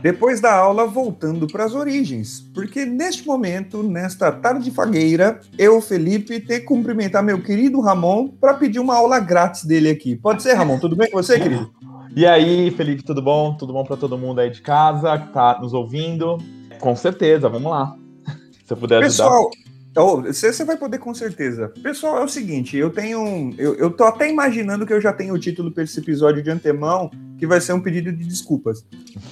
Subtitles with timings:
[0.00, 6.40] depois da aula voltando para as origens, porque neste momento, nesta tarde fagueira, eu, Felipe,
[6.40, 10.14] tenho que cumprimentar meu querido Ramon para pedir uma aula grátis dele aqui.
[10.16, 10.78] Pode ser, Ramon?
[10.78, 11.70] Tudo bem com você, querido?
[12.14, 13.54] E aí, Felipe, tudo bom?
[13.54, 16.38] Tudo bom para todo mundo aí de casa que tá nos ouvindo?
[16.80, 17.96] Com certeza, vamos lá.
[18.64, 19.65] Se eu puder Pessoal, ajudar.
[19.96, 21.72] Oh, você, você vai poder com certeza.
[21.82, 23.54] Pessoal, é o seguinte, eu tenho.
[23.56, 26.50] Eu, eu tô até imaginando que eu já tenho o título para esse episódio de
[26.50, 28.84] antemão, que vai ser um pedido de desculpas.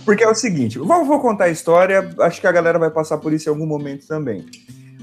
[0.07, 3.19] Porque é o seguinte, vou, vou contar a história, acho que a galera vai passar
[3.19, 4.47] por isso em algum momento também.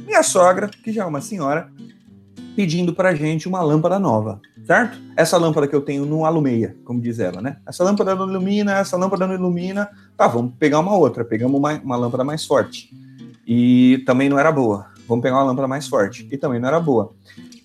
[0.03, 1.69] Minha sogra, que já é uma senhora,
[2.55, 4.97] pedindo pra gente uma lâmpada nova, certo?
[5.15, 7.57] Essa lâmpada que eu tenho não alumeia, como diz ela, né?
[7.67, 9.87] Essa lâmpada não ilumina, essa lâmpada não ilumina.
[10.17, 11.23] Tá, vamos pegar uma outra.
[11.23, 12.89] Pegamos uma, uma lâmpada mais forte.
[13.45, 16.27] E também não era boa vamos pegar uma lâmpada mais forte.
[16.31, 17.13] E também não era boa.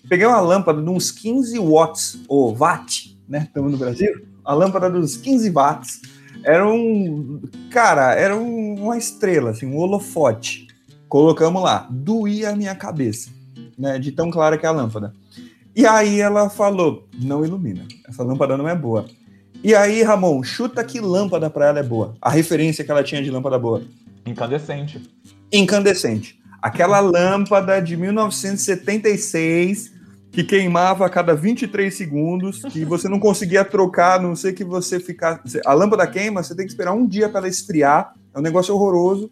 [0.09, 3.43] Peguei uma lâmpada de uns 15 watts, ou watt, né?
[3.47, 4.25] Estamos no Brasil.
[4.43, 6.01] A lâmpada dos 15 watts.
[6.43, 7.41] Era um.
[7.69, 10.67] Cara, era um, uma estrela, assim, um holofote.
[11.09, 11.87] Colocamos lá.
[11.89, 13.29] Doía a minha cabeça,
[13.77, 13.99] né?
[13.99, 15.13] De tão clara que é a lâmpada.
[15.75, 17.85] E aí ela falou: não ilumina.
[18.07, 19.05] Essa lâmpada não é boa.
[19.63, 22.15] E aí, Ramon, chuta que lâmpada para ela é boa.
[22.21, 23.81] A referência que ela tinha de lâmpada boa.
[24.25, 25.01] Incandescente.
[25.51, 26.39] Incandescente.
[26.61, 29.95] Aquela lâmpada de 1976
[30.31, 34.99] que queimava a cada 23 segundos, que você não conseguia trocar, não sei que você
[34.99, 35.41] ficar.
[35.65, 38.13] A lâmpada queima, você tem que esperar um dia para ela esfriar.
[38.35, 39.31] É um negócio horroroso.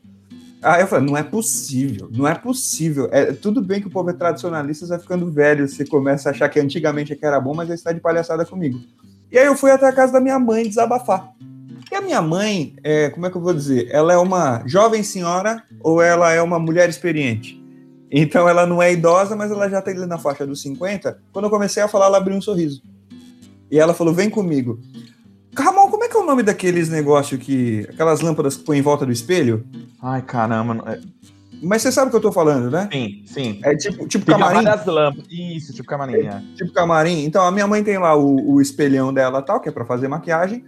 [0.64, 3.08] Aí eu falei, não é possível, não é possível.
[3.12, 6.50] É, tudo bem que o povo é tradicionalista, vai ficando velho, você começa a achar
[6.50, 8.80] que antigamente é era bom, mas aí está de palhaçada comigo.
[9.32, 11.36] E aí eu fui até a casa da minha mãe desabafar.
[11.96, 13.88] E a minha mãe, é, como é que eu vou dizer?
[13.90, 17.58] Ela é uma jovem senhora ou ela é uma mulher experiente?
[18.12, 21.18] Então ela não é idosa, mas ela já está ali na faixa dos 50.
[21.32, 22.84] Quando eu comecei a falar, ela abriu um sorriso.
[23.72, 24.78] E ela falou: Vem comigo.
[25.58, 27.88] Ramon, como é que é o nome daqueles negócios que.
[27.90, 29.66] aquelas lâmpadas que põem em volta do espelho?
[30.04, 30.84] Ai, caramba.
[30.92, 31.00] É
[31.64, 32.90] mas você sabe o que eu tô falando, né?
[32.92, 33.60] Sim, sim.
[33.64, 34.66] É tipo, tipo camarim.
[34.66, 35.26] várias lâmpadas.
[35.32, 36.14] Isso, tipo camarim.
[36.16, 36.42] É, é.
[36.58, 37.24] Tipo camarim.
[37.24, 40.10] Então a minha mãe tem lá o, o espelhão dela tal, que é para fazer
[40.10, 40.64] maquiagem.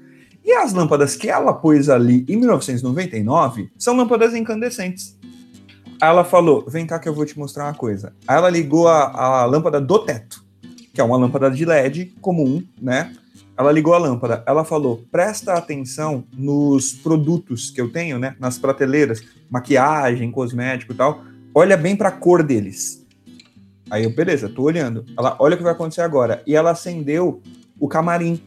[0.48, 5.20] E as lâmpadas que ela pôs ali em 1999 são lâmpadas incandescentes.
[6.00, 8.14] Aí ela falou: Vem cá que eu vou te mostrar uma coisa.
[8.26, 10.42] Aí ela ligou a, a lâmpada do teto,
[10.94, 13.14] que é uma lâmpada de LED comum, né?
[13.58, 14.42] Ela ligou a lâmpada.
[14.48, 18.34] Ela falou: presta atenção nos produtos que eu tenho, né?
[18.40, 21.24] Nas prateleiras, maquiagem, cosmético e tal.
[21.54, 23.06] Olha bem para a cor deles.
[23.90, 25.04] Aí eu, beleza, tô olhando.
[25.18, 26.42] Ela, olha o que vai acontecer agora.
[26.48, 27.42] E ela acendeu
[27.78, 28.42] o camarim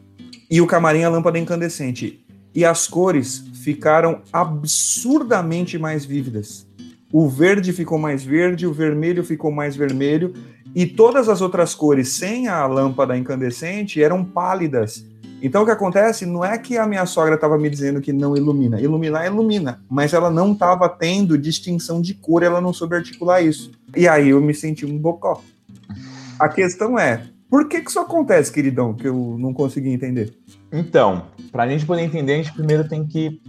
[0.50, 2.25] e o camarim a lâmpada incandescente.
[2.53, 6.66] E as cores ficaram absurdamente mais vívidas.
[7.12, 10.34] O verde ficou mais verde, o vermelho ficou mais vermelho,
[10.75, 15.05] e todas as outras cores sem a lâmpada incandescente eram pálidas.
[15.43, 18.37] Então o que acontece não é que a minha sogra estava me dizendo que não
[18.37, 18.81] ilumina.
[18.81, 23.71] Iluminar ilumina, mas ela não estava tendo distinção de cor, ela não soube articular isso.
[23.97, 25.43] E aí eu me senti um bocó.
[26.38, 30.38] A questão é, por que, que isso acontece, queridão, que eu não consegui entender?
[30.72, 33.41] Então, para a gente poder entender, a gente primeiro tem que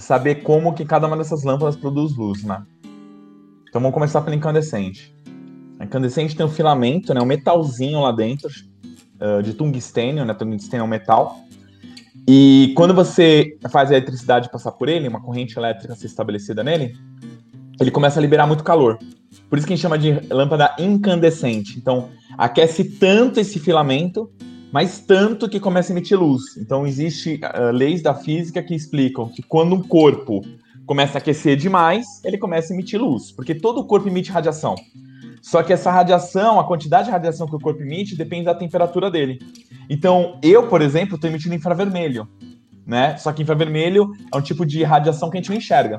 [0.00, 2.64] saber como que cada uma dessas lâmpadas produz luz, né?
[3.68, 5.14] Então vamos começar pela incandescente.
[5.78, 8.48] A incandescente tem um filamento, né, um metalzinho lá dentro,
[9.20, 10.34] uh, de tungstênio, né?
[10.34, 11.38] Tungstênio é um metal.
[12.26, 16.94] E quando você faz a eletricidade passar por ele, uma corrente elétrica ser estabelecida nele,
[17.80, 18.98] ele começa a liberar muito calor.
[19.48, 21.78] Por isso que a gente chama de lâmpada incandescente.
[21.78, 24.30] Então, aquece tanto esse filamento,
[24.72, 26.56] mas tanto que começa a emitir luz.
[26.56, 30.40] Então, existe uh, leis da física que explicam que quando um corpo
[30.86, 34.74] começa a aquecer demais, ele começa a emitir luz, porque todo o corpo emite radiação.
[35.40, 39.10] Só que essa radiação, a quantidade de radiação que o corpo emite, depende da temperatura
[39.10, 39.38] dele.
[39.90, 42.26] Então, eu, por exemplo, estou emitindo infravermelho,
[42.86, 43.16] né?
[43.18, 45.98] Só que infravermelho é um tipo de radiação que a gente não enxerga.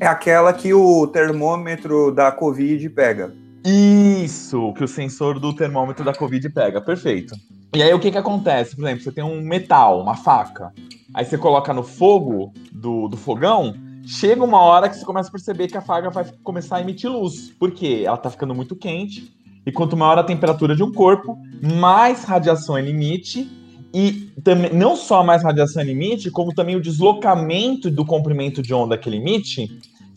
[0.00, 3.34] É aquela que o termômetro da Covid pega.
[3.64, 7.34] Isso, que o sensor do termômetro da Covid pega, perfeito.
[7.74, 8.76] E aí o que que acontece?
[8.76, 10.72] Por exemplo, você tem um metal, uma faca,
[11.12, 13.74] aí você coloca no fogo do, do fogão,
[14.06, 17.10] chega uma hora que você começa a perceber que a faca vai começar a emitir
[17.10, 17.50] luz.
[17.58, 18.04] Por quê?
[18.06, 19.34] Ela tá ficando muito quente,
[19.66, 23.50] e quanto maior a temperatura de um corpo, mais radiação ele emite,
[23.92, 28.96] e também, não só mais radiação limite, como também o deslocamento do comprimento de onda
[28.96, 29.68] que ele emite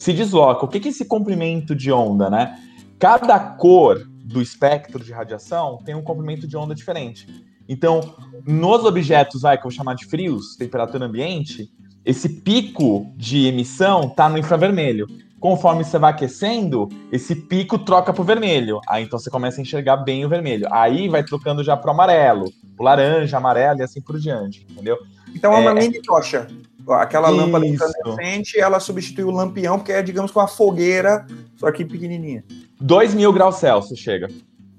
[0.02, 0.66] se desloca.
[0.66, 2.58] O que, que é esse comprimento de onda, né?
[2.98, 7.28] Cada cor do espectro de radiação tem um comprimento de onda diferente.
[7.70, 11.72] Então, nos objetos, vai, que eu vou chamar de frios, temperatura ambiente,
[12.04, 15.06] esse pico de emissão está no infravermelho.
[15.40, 18.82] Conforme você vai aquecendo, esse pico troca para o vermelho.
[18.90, 20.68] Aí então você começa a enxergar bem o vermelho.
[20.72, 22.46] Aí vai trocando já para o amarelo,
[22.76, 24.98] o laranja, amarelo e assim por diante, entendeu?
[25.36, 26.48] Então é uma é, mini tocha.
[26.90, 27.38] Aquela Isso.
[27.38, 31.26] lâmpada incandescente, ela substitui o lampião, porque é, digamos, com a fogueira,
[31.58, 32.44] só que pequenininha.
[32.80, 34.28] 2 mil graus Celsius chega.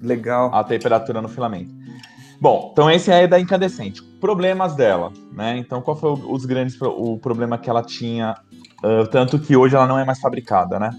[0.00, 0.52] Legal.
[0.52, 1.70] A temperatura no filamento.
[2.40, 4.02] Bom, então esse aí é da incandescente.
[4.20, 5.56] Problemas dela, né?
[5.58, 8.34] Então, qual foi o, os grandes o problema que ela tinha,
[8.82, 10.90] uh, tanto que hoje ela não é mais fabricada, né?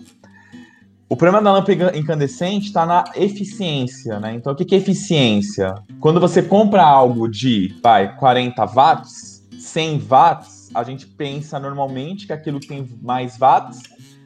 [1.10, 4.34] O problema da lâmpada incandescente está na eficiência, né?
[4.34, 5.76] Então, o que é eficiência?
[6.00, 12.34] Quando você compra algo de, vai, 40 watts, 100 watts, a gente pensa normalmente que
[12.34, 13.82] aquilo que tem mais watts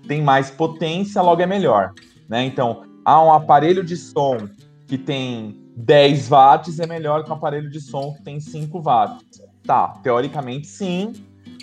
[0.07, 1.93] tem mais potência, logo é melhor,
[2.29, 2.45] né?
[2.45, 4.37] Então, há um aparelho de som
[4.87, 9.41] que tem 10 watts é melhor que um aparelho de som que tem 5 watts.
[9.63, 11.13] Tá, teoricamente sim,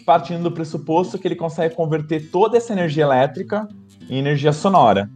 [0.05, 3.67] partindo do pressuposto que ele consegue converter toda essa energia elétrica
[4.11, 5.11] em energia sonora.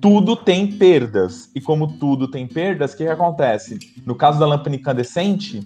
[0.00, 1.50] Tudo tem perdas.
[1.54, 3.78] E como tudo tem perdas, o que, que acontece?
[4.06, 5.60] No caso da lâmpada incandescente,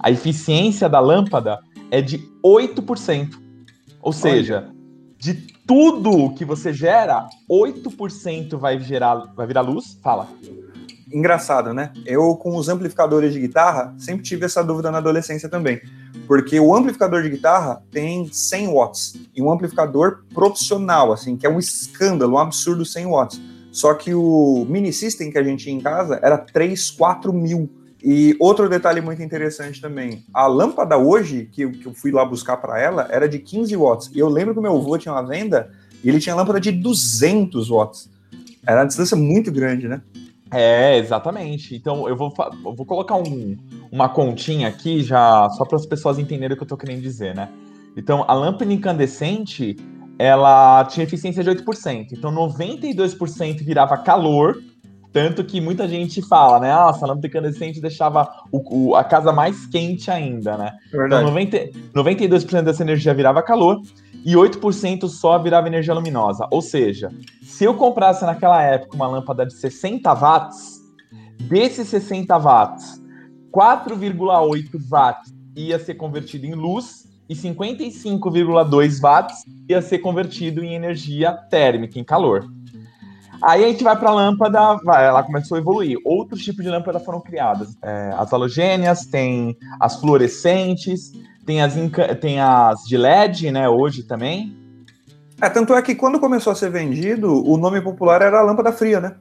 [0.00, 1.60] a eficiência da lâmpada
[1.90, 3.34] é de 8%.
[4.00, 4.76] Ou seja, Olha.
[5.18, 5.34] de
[5.66, 9.98] tudo que você gera, 8% vai gerar, vai virar luz.
[10.02, 10.28] Fala
[11.12, 11.92] engraçado, né?
[12.04, 15.80] Eu, com os amplificadores de guitarra, sempre tive essa dúvida na adolescência também.
[16.26, 19.14] Porque o amplificador de guitarra tem 100 watts.
[19.34, 23.40] E um amplificador profissional, assim, que é um escândalo, um absurdo 100 watts.
[23.70, 27.70] Só que o mini system que a gente tinha em casa era 3, 4 mil.
[28.08, 32.56] E outro detalhe muito interessante também, a lâmpada hoje, que, que eu fui lá buscar
[32.56, 34.10] para ela, era de 15 watts.
[34.14, 35.72] E eu lembro que o meu avô tinha uma venda
[36.04, 38.08] e ele tinha lâmpada de 200 watts.
[38.64, 40.00] Era uma distância muito grande, né?
[40.52, 41.74] É, exatamente.
[41.74, 42.32] Então eu vou,
[42.64, 43.56] eu vou colocar um,
[43.90, 47.34] uma continha aqui já, só para as pessoas entenderem o que eu estou querendo dizer,
[47.34, 47.48] né?
[47.96, 49.74] Então a lâmpada incandescente
[50.16, 52.12] ela tinha eficiência de 8%.
[52.12, 54.62] Então 92% virava calor,
[55.16, 56.70] tanto que muita gente fala, né?
[56.70, 60.76] Ah, essa lâmpada incandescente deixava o, o, a casa mais quente ainda, né?
[60.92, 63.80] É então 90, 92% dessa energia virava calor
[64.22, 66.46] e 8% só virava energia luminosa.
[66.50, 67.10] Ou seja,
[67.42, 70.82] se eu comprasse naquela época uma lâmpada de 60 watts,
[71.48, 73.02] desses 60 watts,
[73.50, 81.32] 4,8 watts ia ser convertido em luz e 55,2 watts ia ser convertido em energia
[81.32, 82.46] térmica, em calor.
[83.42, 84.58] Aí a gente vai para a lâmpada,
[84.98, 85.98] ela começou a evoluir.
[86.04, 87.76] Outros tipos de lâmpada foram criadas.
[87.82, 91.12] É, as halogênias, tem as fluorescentes,
[91.44, 91.74] tem as,
[92.20, 94.56] tem as de LED, né, hoje também.
[95.40, 99.00] É, tanto é que quando começou a ser vendido, o nome popular era lâmpada fria,
[99.00, 99.16] né?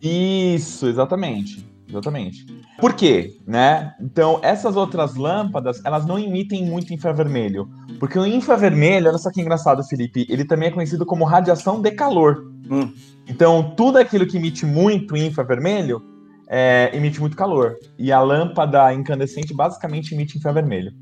[0.00, 1.68] Isso, exatamente.
[1.90, 2.46] Exatamente.
[2.78, 3.36] Por quê?
[3.46, 3.94] Né?
[4.00, 7.68] Então, essas outras lâmpadas, elas não emitem muito infravermelho.
[7.98, 11.90] Porque o infravermelho, olha só que engraçado, Felipe, ele também é conhecido como radiação de
[11.90, 12.50] calor.
[12.70, 12.92] Hum.
[13.28, 16.02] Então, tudo aquilo que emite muito infravermelho
[16.48, 17.76] é, emite muito calor.
[17.98, 20.92] E a lâmpada incandescente basicamente emite infravermelho.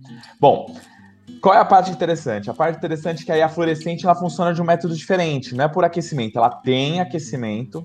[0.41, 0.75] Bom,
[1.41, 2.50] qual é a parte interessante?
[2.50, 5.64] A parte interessante é que aí a fluorescente ela funciona de um método diferente, não
[5.64, 6.38] é por aquecimento.
[6.38, 7.82] Ela tem aquecimento,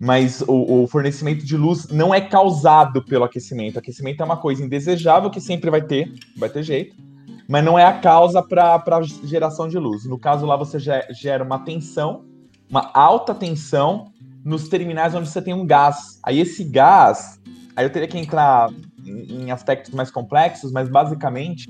[0.00, 3.76] mas o, o, fornecimento de luz não é causado pelo aquecimento.
[3.76, 6.96] O aquecimento é uma coisa indesejável que sempre vai ter, vai ter jeito,
[7.46, 10.06] mas não é a causa para a geração de luz.
[10.06, 10.78] No caso lá, você
[11.10, 12.24] gera uma tensão,
[12.70, 14.10] uma alta tensão
[14.42, 16.18] nos terminais onde você tem um gás.
[16.24, 17.38] Aí esse gás,
[17.76, 18.70] aí eu teria que entrar
[19.04, 21.68] em aspectos mais complexos, mas basicamente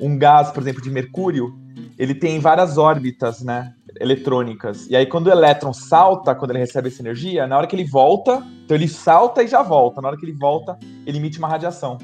[0.00, 1.58] um gás, por exemplo, de mercúrio,
[1.98, 4.86] ele tem várias órbitas, né, eletrônicas.
[4.88, 7.84] E aí quando o elétron salta, quando ele recebe essa energia, na hora que ele
[7.84, 10.00] volta, então ele salta e já volta.
[10.00, 11.98] Na hora que ele volta, ele emite uma radiação.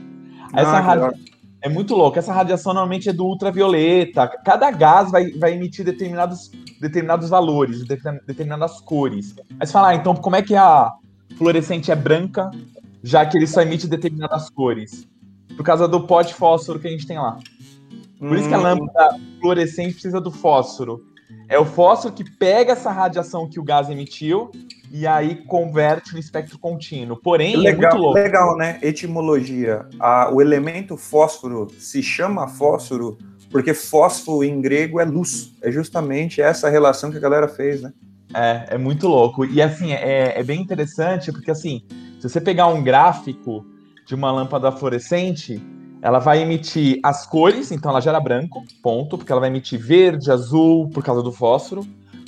[0.52, 1.18] Ah, essa radiação
[1.64, 2.18] é muito louco.
[2.18, 4.28] Essa radiação normalmente é do ultravioleta.
[4.44, 7.82] Cada gás vai, vai emitir determinados, determinados valores,
[8.26, 9.34] determinadas cores.
[9.58, 10.92] Aí você fala, ah, então como é que a
[11.38, 12.50] fluorescente é branca,
[13.02, 15.08] já que ele só emite determinadas cores?
[15.56, 17.38] Por causa do pó de fósforo que a gente tem lá.
[18.18, 18.62] Por isso que a hum.
[18.62, 21.02] lâmpada fluorescente precisa do fósforo.
[21.48, 24.50] É o fósforo que pega essa radiação que o gás emitiu
[24.90, 27.16] e aí converte no espectro contínuo.
[27.16, 28.18] Porém, legal, é muito louco.
[28.18, 28.78] Legal, né?
[28.82, 29.86] Etimologia.
[30.00, 33.18] A, o elemento fósforo se chama fósforo
[33.50, 35.52] porque fósforo em grego é luz.
[35.62, 37.92] É justamente essa relação que a galera fez, né?
[38.34, 39.44] É, é muito louco.
[39.44, 41.82] E assim, é, é bem interessante porque assim,
[42.18, 43.64] se você pegar um gráfico
[44.06, 45.62] de uma lâmpada fluorescente,
[46.04, 50.30] ela vai emitir as cores, então ela gera branco, ponto, porque ela vai emitir verde,
[50.30, 51.84] azul, por causa do fósforo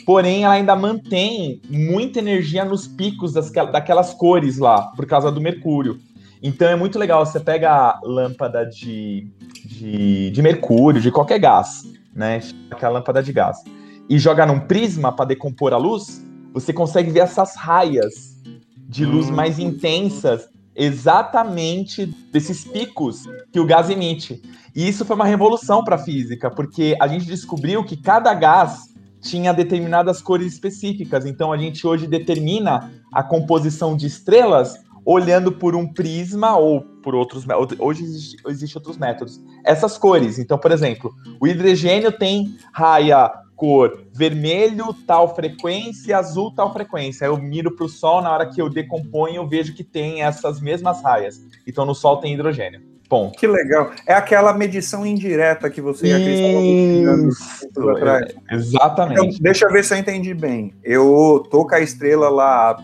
[0.06, 5.40] Porém, ela ainda mantém muita energia nos picos das, daquelas cores lá, por causa do
[5.40, 5.98] mercúrio.
[6.40, 7.26] Então é muito legal.
[7.26, 9.26] Você pega a lâmpada de,
[9.64, 11.82] de, de mercúrio, de qualquer gás,
[12.14, 12.40] né?
[12.70, 13.64] Aquela lâmpada de gás.
[14.08, 18.40] E joga num prisma para decompor a luz, você consegue ver essas raias
[18.88, 19.34] de luz hum.
[19.34, 24.42] mais intensas exatamente desses picos que o gás emite.
[24.74, 28.94] E isso foi uma revolução para a física, porque a gente descobriu que cada gás
[29.22, 31.24] tinha determinadas cores específicas.
[31.24, 37.14] Então a gente hoje determina a composição de estrelas olhando por um prisma ou por
[37.14, 37.44] outros.
[37.78, 39.40] Hoje existem existe outros métodos.
[39.64, 40.38] Essas cores.
[40.38, 47.24] Então, por exemplo, o hidrogênio tem raia cor vermelho, tal frequência, azul, tal frequência.
[47.24, 50.60] Eu miro para o Sol, na hora que eu decomponho, eu vejo que tem essas
[50.60, 51.40] mesmas raias.
[51.66, 52.80] Então, no Sol tem hidrogênio.
[53.08, 53.38] Ponto.
[53.38, 53.92] Que legal.
[54.04, 58.34] É aquela medição indireta que você acredita atrás.
[58.50, 59.20] Exatamente.
[59.20, 60.74] Então, deixa eu ver se eu entendi bem.
[60.82, 62.76] Eu tô com a estrela lá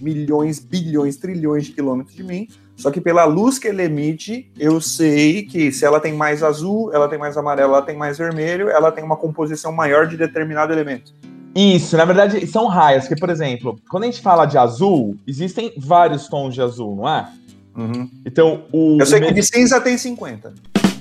[0.00, 2.48] milhões, bilhões, trilhões de quilômetros de mim.
[2.76, 6.92] Só que pela luz que ele emite, eu sei que se ela tem mais azul,
[6.92, 10.72] ela tem mais amarelo, ela tem mais vermelho, ela tem uma composição maior de determinado
[10.72, 11.12] elemento.
[11.54, 15.72] Isso, na verdade, são raias, que, por exemplo, quando a gente fala de azul, existem
[15.78, 17.26] vários tons de azul, não é?
[17.74, 18.10] Uhum.
[18.26, 18.98] Então, o.
[19.00, 20.52] Eu sei que de cinza tem 50.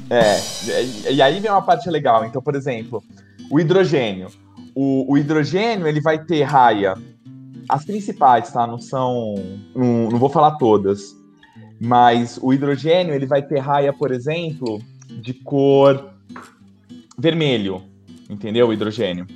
[0.10, 0.40] É,
[1.12, 2.24] e aí vem uma parte legal.
[2.24, 3.04] Então, por exemplo,
[3.52, 4.28] o hidrogênio.
[4.74, 6.96] O, o hidrogênio, ele vai ter raia
[7.68, 8.66] as principais, tá?
[8.66, 9.36] Não são.
[9.76, 11.16] Não, não vou falar todas.
[11.80, 16.14] Mas o hidrogênio, ele vai ter raia, por exemplo, de cor
[17.18, 17.84] vermelho.
[18.30, 18.68] Entendeu?
[18.68, 19.28] O hidrogênio.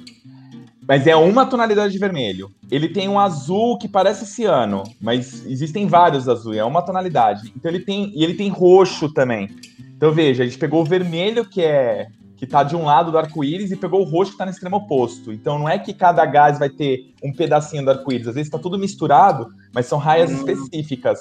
[0.87, 2.49] Mas é uma tonalidade de vermelho.
[2.71, 7.53] Ele tem um azul que parece ciano, mas existem vários azuis, é uma tonalidade.
[7.55, 8.11] Então ele tem.
[8.15, 9.49] E ele tem roxo também.
[9.95, 12.07] Então veja, a gente pegou o vermelho, que é
[12.39, 14.77] que está de um lado do arco-íris e pegou o roxo que está no extremo
[14.77, 15.33] oposto.
[15.33, 18.57] Então não é que cada gás vai ter um pedacinho do arco-íris, às vezes está
[18.57, 20.35] tudo misturado, mas são raias hum.
[20.35, 21.19] específicas.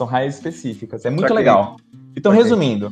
[0.00, 1.04] São raias específicas.
[1.04, 1.76] É muito legal.
[2.16, 2.90] Então, resumindo,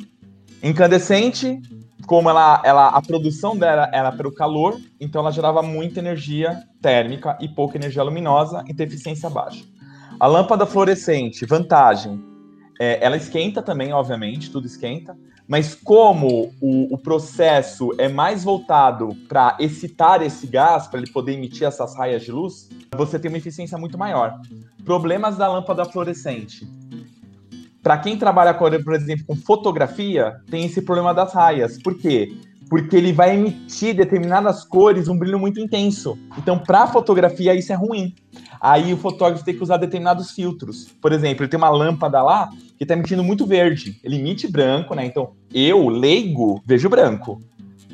[0.62, 1.58] incandescente,
[2.06, 7.38] como ela, ela, a produção dela era pelo calor, então ela gerava muita energia térmica
[7.40, 9.64] e pouca energia luminosa, então eficiência baixa.
[10.20, 12.22] A lâmpada fluorescente, vantagem,
[12.78, 15.16] é, ela esquenta também, obviamente, tudo esquenta,
[15.48, 21.32] mas como o, o processo é mais voltado para excitar esse gás, para ele poder
[21.32, 24.38] emitir essas raias de luz, você tem uma eficiência muito maior.
[24.84, 26.68] Problemas da lâmpada fluorescente.
[27.82, 31.80] Para quem trabalha, por exemplo, com fotografia, tem esse problema das raias.
[31.80, 32.34] Por quê?
[32.68, 36.18] Porque ele vai emitir determinadas cores, um brilho muito intenso.
[36.36, 38.14] Então, para fotografia, isso é ruim.
[38.60, 40.88] Aí o fotógrafo tem que usar determinados filtros.
[41.00, 43.98] Por exemplo, ele tem uma lâmpada lá que está emitindo muito verde.
[44.04, 45.06] Ele emite branco, né?
[45.06, 47.40] Então, eu, leigo, vejo branco.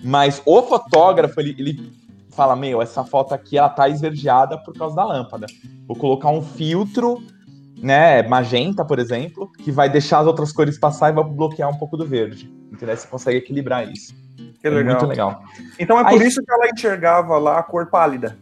[0.02, 1.92] Mas o fotógrafo, ele, ele
[2.30, 5.46] fala, meu, essa foto aqui, ela tá esverdeada por causa da lâmpada.
[5.86, 7.22] Vou colocar um filtro,
[7.83, 11.76] né, magenta, por exemplo, que vai deixar as outras cores passar e vai bloquear um
[11.76, 12.52] pouco do verde.
[12.73, 12.97] Entendeu?
[12.97, 14.14] Você consegue equilibrar isso.
[14.61, 14.81] Que legal.
[14.81, 15.43] É muito legal.
[15.78, 18.38] Então é por Aí, isso que ela enxergava lá a cor pálida.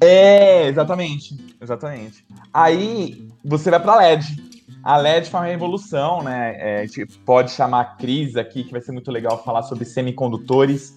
[0.00, 1.36] É, exatamente.
[1.60, 2.24] Exatamente.
[2.52, 4.46] Aí você vai para LED.
[4.82, 6.54] A LED foi uma revolução, né?
[6.58, 9.84] É, a gente pode chamar a Cris aqui, que vai ser muito legal falar sobre
[9.84, 10.96] semicondutores.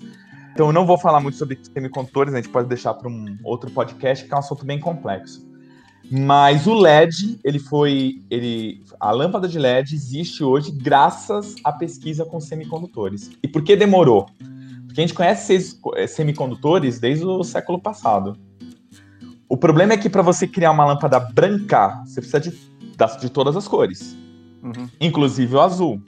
[0.54, 3.72] Então eu não vou falar muito sobre semicondutores, a gente pode deixar para um outro
[3.72, 5.49] podcast, que é um assunto bem complexo.
[6.12, 12.26] Mas o LED, ele foi, ele, a lâmpada de LED existe hoje graças à pesquisa
[12.26, 13.30] com semicondutores.
[13.44, 14.26] E por que demorou?
[14.88, 18.36] Porque a gente conhece semicondutores desde o século passado.
[19.48, 22.52] O problema é que para você criar uma lâmpada branca, você precisa de,
[23.22, 24.16] de todas as cores,
[24.64, 24.88] uhum.
[25.00, 26.02] inclusive o azul.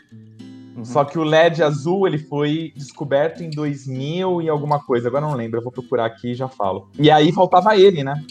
[0.75, 0.85] Uhum.
[0.85, 5.35] Só que o LED azul ele foi descoberto em 2000 e alguma coisa, agora não
[5.35, 6.89] lembro, eu vou procurar aqui e já falo.
[6.97, 8.23] E aí faltava ele, né?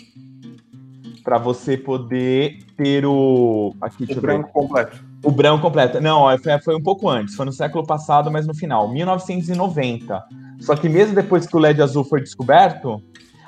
[1.22, 3.74] Para você poder ter o.
[3.80, 4.52] Aqui, o branco ver.
[4.52, 5.04] completo.
[5.22, 6.00] O branco completo.
[6.00, 10.24] Não, foi, foi um pouco antes, foi no século passado, mas no final, 1990.
[10.60, 13.02] Só que mesmo depois que o LED azul foi descoberto,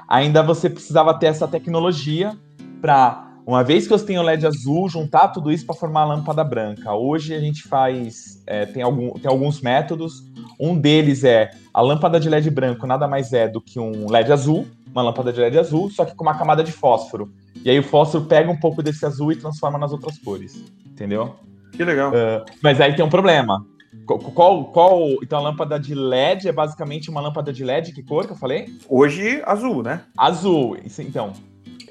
[0.09, 2.37] ainda você precisava ter essa tecnologia
[2.81, 6.07] para, uma vez que você tem o LED azul, juntar tudo isso para formar a
[6.07, 6.93] lâmpada branca.
[6.93, 10.23] Hoje a gente faz, é, tem, algum, tem alguns métodos.
[10.61, 14.33] Um deles é a lâmpada de LED branco nada mais é do que um LED
[14.33, 17.33] azul, uma lâmpada de LED azul, só que com uma camada de fósforo.
[17.65, 20.65] E aí o fósforo pega um pouco desse azul e transforma nas outras cores.
[20.87, 21.37] Entendeu?
[21.73, 22.11] Que legal.
[22.11, 23.65] Uh, mas aí tem um problema.
[24.07, 28.27] Qual, qual, então a lâmpada de LED é basicamente uma lâmpada de LED, que cor
[28.27, 28.67] que eu falei?
[28.89, 30.03] Hoje, azul, né?
[30.17, 31.33] Azul, então.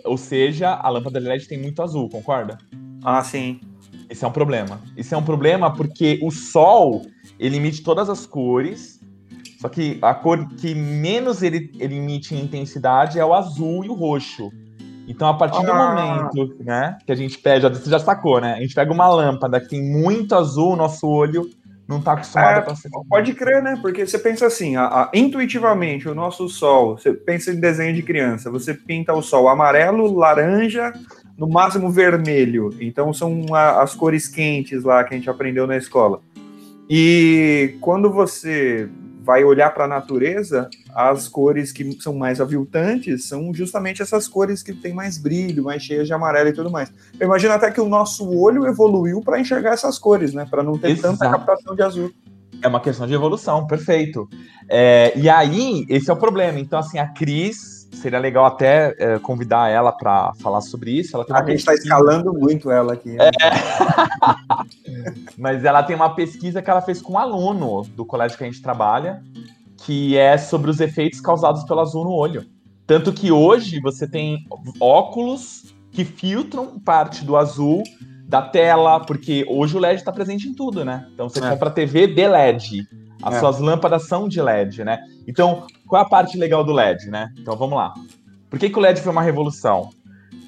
[0.03, 2.57] Ou seja, a lâmpada de LED tem muito azul, concorda?
[3.03, 3.61] Ah, sim.
[4.09, 4.81] Esse é um problema.
[4.97, 7.03] Isso é um problema porque o Sol,
[7.39, 8.99] ele emite todas as cores,
[9.59, 13.89] só que a cor que menos ele, ele emite em intensidade é o azul e
[13.89, 14.49] o roxo.
[15.07, 15.63] Então, a partir ah.
[15.63, 18.53] do momento né, que a gente pega, você já sacou, né?
[18.53, 21.49] A gente pega uma lâmpada que tem muito azul, o nosso olho
[21.87, 22.89] não está acostumado é, para ser.
[23.09, 23.77] Pode crer, né?
[23.81, 28.01] Porque você pensa assim, a, a, intuitivamente, o nosso sol, você pensa em desenho de
[28.01, 30.93] criança, você pinta o sol amarelo, laranja,
[31.37, 32.69] no máximo vermelho.
[32.79, 36.21] Então são a, as cores quentes lá que a gente aprendeu na escola.
[36.89, 38.89] E quando você
[39.23, 44.61] vai olhar para a natureza, as cores que são mais aviltantes são justamente essas cores
[44.61, 46.91] que têm mais brilho, mais cheias de amarelo e tudo mais.
[47.19, 50.45] Eu imagino até que o nosso olho evoluiu para enxergar essas cores, né?
[50.49, 51.17] Para não ter Exato.
[51.17, 52.11] tanta captação de azul.
[52.61, 54.29] É uma questão de evolução, perfeito.
[54.69, 56.59] É, e aí, esse é o problema.
[56.59, 61.15] Então, assim, a Cris, seria legal até é, convidar ela para falar sobre isso.
[61.15, 63.09] Ela tem a gente está escalando muito ela aqui.
[63.09, 63.29] Né?
[63.41, 65.11] É.
[65.37, 68.47] Mas ela tem uma pesquisa que ela fez com um aluno do colégio que a
[68.47, 69.23] gente trabalha,
[69.85, 72.45] que é sobre os efeitos causados pelo azul no olho.
[72.85, 74.45] Tanto que hoje você tem
[74.79, 77.83] óculos que filtram parte do azul
[78.27, 81.07] da tela, porque hoje o LED está presente em tudo, né?
[81.13, 81.49] Então você é.
[81.49, 82.87] compra TV de LED.
[83.21, 83.39] As é.
[83.39, 84.99] suas lâmpadas são de LED, né?
[85.27, 87.29] Então, qual é a parte legal do LED, né?
[87.37, 87.93] Então vamos lá.
[88.49, 89.89] Por que, que o LED foi uma revolução?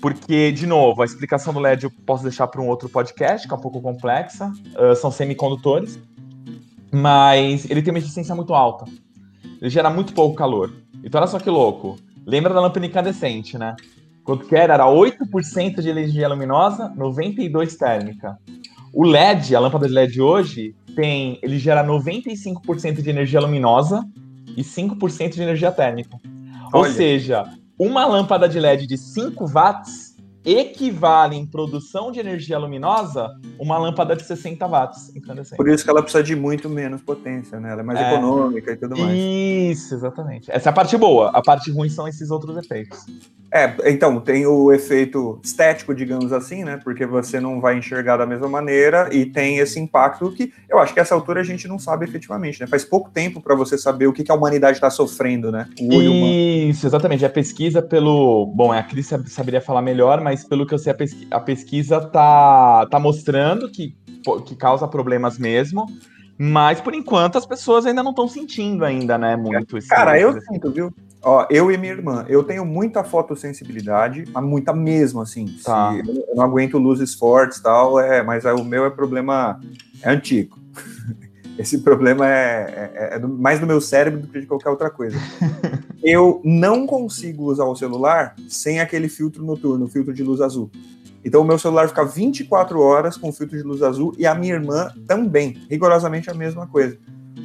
[0.01, 3.53] Porque, de novo, a explicação do LED eu posso deixar para um outro podcast, que
[3.53, 4.51] é um pouco complexa.
[4.77, 5.97] Uh, são semicondutores.
[6.91, 8.85] Mas ele tem uma eficiência muito alta.
[9.63, 10.73] Ele gera muito pouco calor.
[11.01, 11.95] Então, olha só que louco.
[12.25, 13.77] Lembra da lâmpada incandescente, né?
[14.21, 14.73] Quanto que era?
[14.73, 18.37] Era 8% de energia luminosa, 92% térmica.
[18.93, 24.05] O LED, a lâmpada de LED hoje, tem, ele gera 95% de energia luminosa
[24.57, 26.17] e 5% de energia térmica.
[26.73, 26.89] Olha.
[26.89, 30.02] Ou seja, uma lâmpada de LED de 5 watts
[30.45, 35.57] equivale em produção de energia luminosa uma lâmpada de 60 watts incandescente.
[35.57, 37.71] Por isso que ela precisa de muito menos potência, né?
[37.71, 39.13] Ela é mais é, econômica e tudo mais.
[39.17, 40.51] Isso, exatamente.
[40.51, 41.29] Essa é a parte boa.
[41.29, 43.05] A parte ruim são esses outros efeitos.
[43.53, 46.79] É, então, tem o efeito estético, digamos assim, né?
[46.83, 50.91] Porque você não vai enxergar da mesma maneira e tem esse impacto que eu acho
[50.91, 52.65] que essa altura a gente não sabe efetivamente, né?
[52.65, 55.69] Faz pouco tempo para você saber o que, que a humanidade está sofrendo, né?
[55.79, 56.89] O olho Isso, humano.
[56.89, 57.25] exatamente.
[57.25, 58.47] A pesquisa pelo.
[58.47, 61.27] Bom, a Cris saberia falar melhor, mas pelo que eu sei, a, pesqui...
[61.29, 63.93] a pesquisa tá, tá mostrando que,
[64.45, 65.85] que causa problemas mesmo.
[66.37, 70.39] Mas por enquanto as pessoas ainda não estão sentindo ainda, né, muito esse Cara, eu
[70.41, 70.91] sinto, viu?
[71.21, 75.45] Ó, eu e minha irmã, eu tenho muita fotossensibilidade, mas muita mesmo, assim.
[75.63, 75.93] Tá.
[75.95, 79.59] eu não aguento luzes fortes e tal, é, mas o meu é problema
[80.01, 80.59] é antigo.
[81.57, 85.17] Esse problema é, é, é, mais do meu cérebro do que de qualquer outra coisa.
[86.03, 90.71] eu não consigo usar o celular sem aquele filtro noturno, filtro de luz azul.
[91.23, 94.55] Então o meu celular fica 24 horas com filtro de luz azul e a minha
[94.55, 96.97] irmã também, rigorosamente a mesma coisa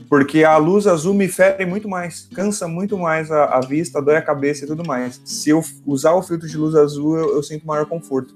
[0.08, 4.16] porque a luz azul me fere muito mais, cansa muito mais a, a, vista, dói
[4.16, 5.20] a cabeça e tudo mais.
[5.24, 8.34] Se eu usar o filtro de luz azul, eu, eu sinto maior conforto.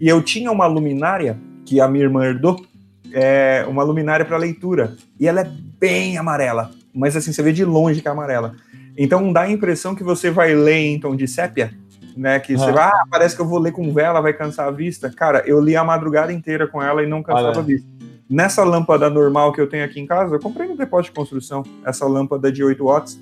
[0.00, 2.64] E eu tinha uma luminária que a minha irmã herdou,
[3.12, 7.64] é, uma luminária para leitura, e ela é bem amarela, mas assim, você vê de
[7.64, 8.54] longe que é amarela.
[8.96, 11.72] Então dá a impressão que você vai ler em tom de sépia,
[12.16, 12.38] né?
[12.40, 15.10] Que você vai, ah, parece que eu vou ler com vela, vai cansar a vista.
[15.10, 17.58] Cara, eu li a madrugada inteira com ela e não cansava Olha.
[17.58, 17.88] a vista.
[18.28, 21.64] Nessa lâmpada normal que eu tenho aqui em casa, eu comprei no depósito de construção,
[21.84, 23.18] essa lâmpada de 8 watts,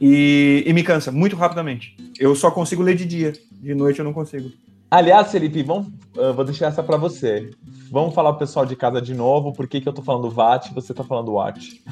[0.00, 1.96] e, e me cansa muito rapidamente.
[2.18, 4.50] Eu só consigo ler de dia, de noite eu não consigo.
[4.94, 5.88] Aliás, Felipe, vamos,
[6.36, 7.50] vou deixar essa para você.
[7.90, 10.70] Vamos falar pro pessoal de casa de novo, por que, que eu tô falando watt
[10.70, 11.82] e você tá falando watt.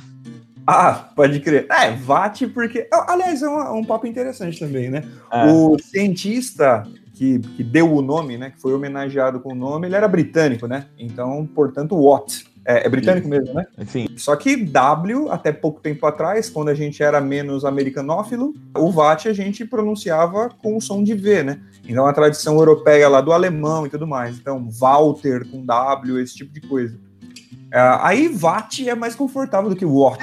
[0.64, 1.66] Ah, pode crer.
[1.68, 2.88] É, watt porque...
[3.08, 5.02] Aliás, é um, um papo interessante também, né?
[5.32, 5.46] É.
[5.46, 9.96] O cientista que, que deu o nome, né, que foi homenageado com o nome, ele
[9.96, 10.86] era britânico, né?
[10.96, 12.51] Então, portanto, Watt.
[12.64, 13.66] É, é britânico mesmo, né?
[13.86, 14.06] Sim.
[14.16, 19.28] Só que W, até pouco tempo atrás, quando a gente era menos americanófilo, o Watt
[19.28, 21.60] a gente pronunciava com o som de V, né?
[21.84, 24.38] Então a tradição europeia lá do alemão e tudo mais.
[24.38, 26.96] Então, Walter com W, esse tipo de coisa.
[27.72, 30.22] É, aí Watt é mais confortável do que Watt.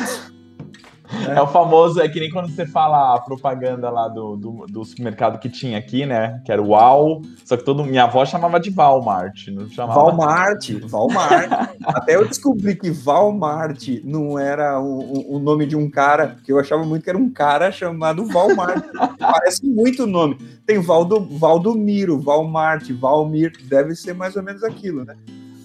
[1.28, 1.42] É.
[1.42, 5.40] o famoso, é que nem quando você fala a propaganda lá do, do, do, supermercado
[5.40, 6.42] que tinha aqui, né?
[6.46, 10.00] Que era o Uau, só que todo, minha avó chamava de Walmart, não chamava...
[10.00, 11.50] Walmart, Walmart.
[11.84, 16.60] Até eu descobri que Walmart não era o, o, nome de um cara, que eu
[16.60, 18.84] achava muito que era um cara chamado Walmart.
[19.20, 20.38] Parece muito o nome.
[20.66, 25.16] Tem Valdo, Valdomiro, Walmart, Valmir, deve ser mais ou menos aquilo, né?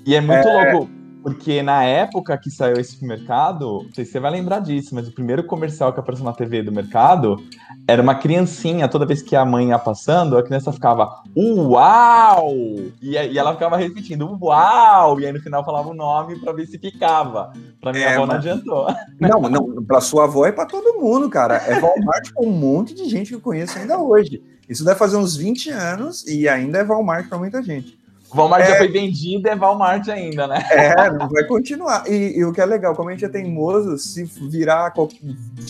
[0.07, 0.73] E é muito é...
[0.73, 4.95] louco porque na época que saiu esse mercado, não sei se você vai lembrar disso,
[4.95, 7.43] mas o primeiro comercial que apareceu na TV do mercado
[7.89, 12.53] era uma criancinha, toda vez que a mãe ia passando, a criança ficava uau!
[13.01, 15.19] E, e ela ficava repetindo uau!
[15.19, 17.55] E aí no final falava o nome para ver se ficava.
[17.81, 18.87] Pra minha é, avó não adiantou.
[19.19, 21.57] Não, não, pra sua avó é para todo mundo, cara.
[21.57, 24.43] É Walmart com um monte de gente que eu conheço ainda hoje.
[24.69, 27.99] Isso deve fazer uns 20 anos e ainda é Walmart para muita gente.
[28.35, 28.67] Walmart é...
[28.67, 30.63] já foi vendido, é Walmart ainda, né?
[30.71, 32.05] É, vai continuar.
[32.09, 34.93] E, e, o que é legal, como a gente é teimoso, se virar,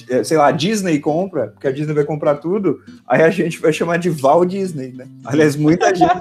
[0.08, 3.72] é, sei lá, Disney compra, porque a Disney vai comprar tudo, aí a gente vai
[3.72, 5.06] chamar de Val Disney, né?
[5.24, 6.14] Aliás, muita gente,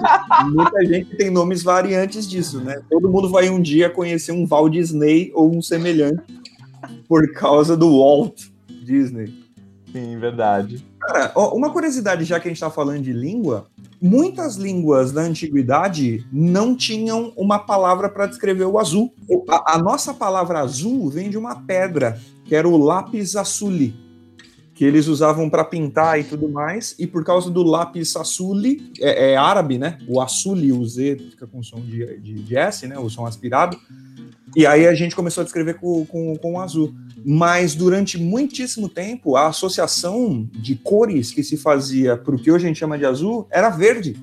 [0.52, 2.80] muita gente tem nomes variantes disso, né?
[2.90, 6.22] Todo mundo vai um dia conhecer um Val Disney ou um semelhante
[7.08, 8.42] por causa do Walt
[8.84, 9.32] Disney.
[9.90, 10.84] Sim, verdade.
[11.00, 13.66] Cara, uma curiosidade, já que a gente está falando de língua,
[14.04, 19.14] muitas línguas da antiguidade não tinham uma palavra para descrever o azul.
[19.48, 23.96] A, a, nossa palavra azul vem de uma pedra, que era o lápis açuli,
[24.74, 29.32] que eles usavam para pintar e tudo mais, e por causa do lápis açuli, é,
[29.32, 29.96] é árabe, né?
[30.06, 32.98] O açuli, o Z fica com som de, de, de S, né?
[32.98, 33.78] O som aspirado.
[34.54, 38.88] E aí a gente começou a descrever com, com, com o azul mas durante muitíssimo
[38.88, 42.98] tempo a associação de cores que se fazia para o que hoje a gente chama
[42.98, 44.16] de azul era verde.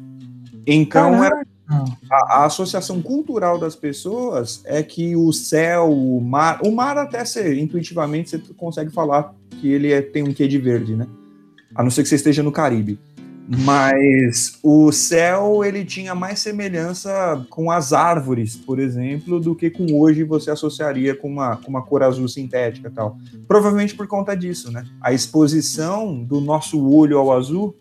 [0.68, 6.72] Então era, a, a, associação cultural das pessoas é que o céu, o mar, o
[6.72, 10.96] mar até ser intuitivamente você consegue falar que ele é, tem um quê de verde,
[10.96, 11.08] né?
[11.74, 13.00] A não ser que você esteja no Caribe.
[13.48, 20.00] Mas o céu ele tinha mais semelhança com as árvores, por exemplo, do que com
[20.00, 23.18] hoje você associaria com uma, com uma cor azul sintética tal.
[23.48, 24.86] Provavelmente por conta disso, né?
[25.02, 27.76] A exposição do nosso olho ao azul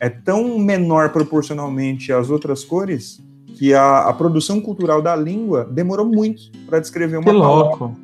[0.00, 3.20] é tão menor proporcionalmente às outras cores
[3.56, 7.68] que a, a produção cultural da língua demorou muito para descrever uma que palavra.
[7.70, 7.96] louco.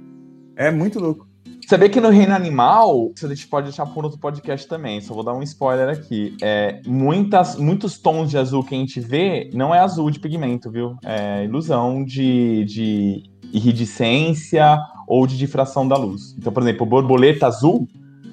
[0.56, 1.31] É muito louco.
[1.66, 5.14] Saber que no reino animal, isso a gente pode deixar por outro podcast também, só
[5.14, 6.36] vou dar um spoiler aqui.
[6.42, 10.70] É, muitas, muitos tons de azul que a gente vê não é azul de pigmento,
[10.70, 10.96] viu?
[11.04, 13.22] É ilusão de, de
[13.52, 16.34] iridescência ou de difração da luz.
[16.36, 17.88] Então, por exemplo, borboleta azul,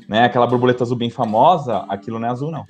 [0.08, 0.26] né?
[0.26, 2.66] Aquela borboleta azul bem famosa, aquilo não é azul, não.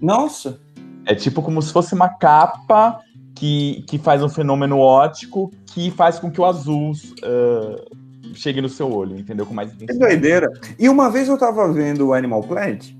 [0.00, 0.60] Nossa!
[1.04, 3.00] É tipo como se fosse uma capa
[3.34, 7.96] que, que faz um fenômeno óptico que faz com que o azul uh,
[8.34, 9.46] chegue no seu olho, entendeu?
[9.46, 9.98] Com mais intensidade.
[9.98, 10.52] Que doideira.
[10.78, 12.92] E uma vez eu tava vendo o Animal Planet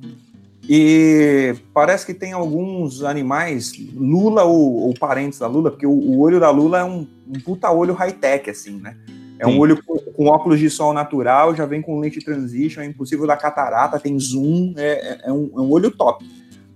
[0.72, 6.20] e parece que tem alguns animais, Lula ou, ou parentes da Lula, porque o, o,
[6.20, 8.96] olho da Lula é um, um puta olho high-tech, assim, né?
[9.40, 9.52] É Sim.
[9.52, 13.26] um olho com, com, óculos de sol natural, já vem com lente transition, é impossível
[13.26, 16.24] da catarata, tem zoom, é, é, é, um, é um olho top.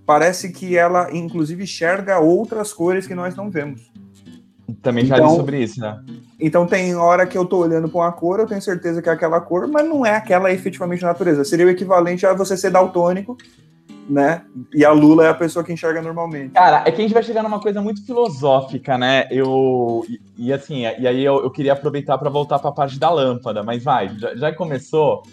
[0.05, 3.89] Parece que ela, inclusive, enxerga outras cores que nós não vemos.
[4.81, 5.99] Também já então, li sobre isso, né?
[6.39, 9.11] Então tem hora que eu tô olhando para uma cor, eu tenho certeza que é
[9.11, 11.43] aquela cor, mas não é aquela efetivamente natureza.
[11.43, 13.37] Seria o equivalente a você ser daltônico,
[14.09, 14.43] né?
[14.73, 16.53] E a Lula é a pessoa que enxerga normalmente.
[16.53, 19.27] Cara, é que a gente vai chegar numa coisa muito filosófica, né?
[19.29, 22.99] Eu e, e assim, e aí eu, eu queria aproveitar para voltar para a parte
[22.99, 25.23] da lâmpada, mas vai, já, já começou.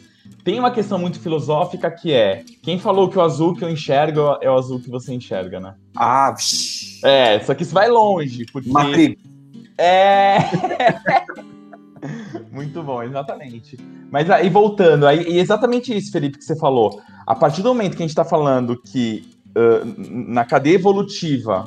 [0.44, 4.36] Tem uma questão muito filosófica que é: quem falou que o azul que eu enxergo
[4.40, 5.74] é o azul que você enxerga, né?
[5.96, 7.00] Ah, vsh.
[7.04, 8.70] é, só que isso vai longe, porque.
[8.70, 9.18] Matri.
[9.78, 10.38] É.
[12.50, 13.78] Muito bom, exatamente.
[14.10, 17.00] Mas aí voltando, aí e exatamente isso, Felipe, que você falou.
[17.26, 19.24] A partir do momento que a gente está falando que
[19.56, 19.84] uh,
[20.28, 21.64] na cadeia evolutiva,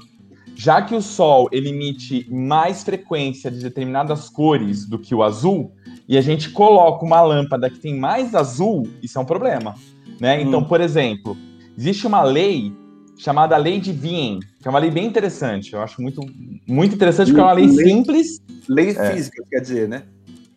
[0.55, 5.74] já que o Sol emite mais frequência de determinadas cores do que o azul,
[6.07, 9.75] e a gente coloca uma lâmpada que tem mais azul, isso é um problema.
[10.19, 10.41] Né?
[10.41, 10.65] Então, hum.
[10.65, 11.35] por exemplo,
[11.77, 12.71] existe uma lei
[13.17, 15.73] chamada Lei de Wien, que é uma lei bem interessante.
[15.73, 16.21] Eu acho muito,
[16.67, 18.41] muito interessante, porque é uma lei, lei simples.
[18.67, 19.11] Lei é.
[19.11, 20.03] física, quer dizer, né?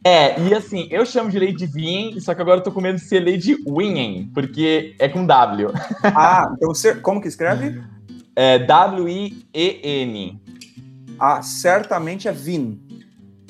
[0.05, 2.81] É, e assim, eu chamo de lei de Wien, só que agora eu tô com
[2.81, 5.69] medo de ser lei de Wien, porque é com W.
[6.03, 7.83] Ah, então você, como que escreve?
[8.35, 10.41] É W-I-E-N.
[11.19, 12.81] Ah, certamente é Wien.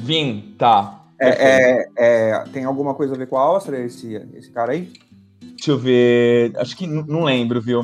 [0.04, 0.97] Wien, tá.
[1.20, 4.92] É, é, é, tem alguma coisa a ver com a Áustria, esse, esse cara aí?
[5.40, 6.52] Deixa eu ver.
[6.56, 7.82] Acho que não lembro, viu?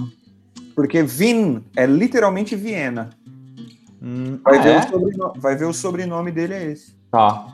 [0.75, 3.11] Porque Vin é literalmente Viena.
[4.01, 5.41] Hum, vai, ver é?
[5.41, 6.95] vai, ver o sobrenome dele é esse.
[7.11, 7.47] Tá.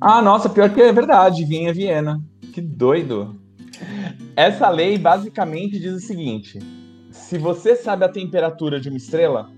[0.00, 2.20] Ah, nossa, pior que é verdade, Vin é Viena.
[2.52, 3.40] Que doido.
[4.36, 6.58] Essa lei basicamente diz o seguinte:
[7.10, 9.50] se você sabe a temperatura de uma estrela,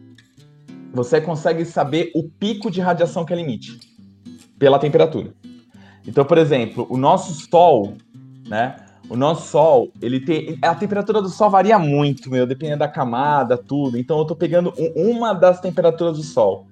[0.92, 3.91] você consegue saber o pico de radiação que ela emite
[4.62, 5.35] pela temperatura.
[6.07, 7.94] Então, por exemplo, o nosso Sol,
[8.48, 8.77] né?
[9.11, 10.57] O nosso Sol, ele tem.
[10.62, 13.98] A temperatura do Sol varia muito, meu, dependendo da camada, tudo.
[13.98, 16.68] Então eu tô pegando um, uma das temperaturas do Sol,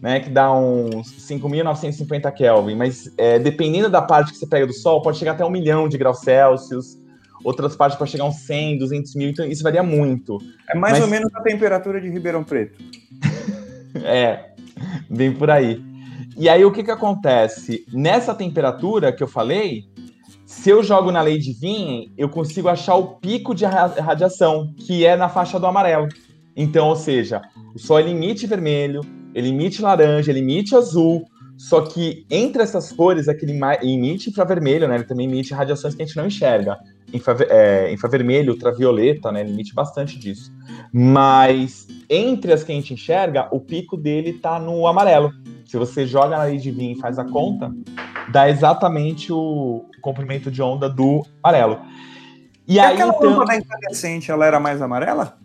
[0.00, 0.20] né?
[0.20, 2.74] Que dá uns 5.950 Kelvin.
[2.74, 5.90] Mas é, dependendo da parte que você pega do Sol, pode chegar até um milhão
[5.90, 6.98] de graus Celsius.
[7.44, 9.28] Outras partes pode chegar a uns 100, 200 mil.
[9.28, 10.38] Então isso varia muito.
[10.70, 11.02] É mais mas...
[11.02, 12.82] ou menos a temperatura de Ribeirão Preto.
[14.02, 14.52] é,
[15.10, 15.95] bem por aí.
[16.36, 17.86] E aí o que que acontece?
[17.92, 19.84] Nessa temperatura que eu falei,
[20.44, 25.06] se eu jogo na lei de Wien, eu consigo achar o pico de radiação, que
[25.06, 26.08] é na faixa do amarelo.
[26.54, 27.40] Então, ou seja,
[27.74, 29.00] o Sol emite vermelho,
[29.34, 31.24] ele emite laranja, ele emite azul.
[31.56, 34.96] Só que entre essas cores, aquele emite infravermelho, né?
[34.96, 36.78] Ele também emite radiações que a gente não enxerga.
[37.12, 39.40] Infra, é, infravermelho, ultravioleta, né?
[39.40, 40.52] Ele emite bastante disso.
[40.92, 45.32] Mas entre as que a gente enxerga, o pico dele tá no amarelo.
[45.64, 47.72] Se você joga na lei de Wien e faz a conta,
[48.30, 51.80] dá exatamente o comprimento de onda do amarelo.
[52.66, 55.36] E, e aí, aquela então, lâmpada incandescente, ela era mais amarela?